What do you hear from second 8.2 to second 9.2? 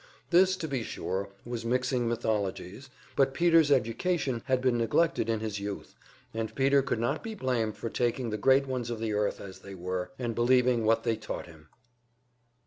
the great ones of the